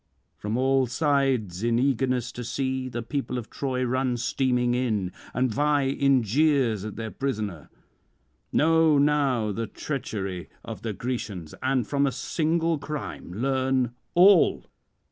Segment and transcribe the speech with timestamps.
[0.35, 5.53] From all sides, in eagerness to see, the people of Troy run streaming in, and
[5.53, 7.69] vie in jeers at their prisoner.
[8.51, 14.65] Know now the treachery of the Grecians, and from a single crime learn all.